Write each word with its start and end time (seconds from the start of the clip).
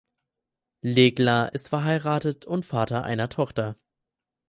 Legler 0.81 1.53
ist 1.53 1.69
verheiratet 1.69 2.45
und 2.45 2.65
Vater 2.65 3.03
einer 3.03 3.29
Tochter. 3.29 3.77